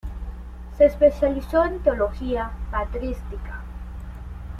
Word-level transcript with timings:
Se 0.79 0.85
especializó 0.87 1.63
en 1.63 1.77
teología 1.83 2.51
patrística. 2.71 3.61